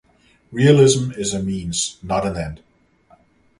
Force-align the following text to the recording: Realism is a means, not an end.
Realism 0.51 1.11
is 1.11 1.31
a 1.35 1.43
means, 1.43 1.99
not 2.01 2.25
an 2.25 2.35
end. 2.35 2.61